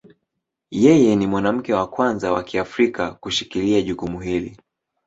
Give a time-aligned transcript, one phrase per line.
[0.83, 4.57] Yeye ni mwanamke wa kwanza wa Kiafrika kushikilia jukumu hili.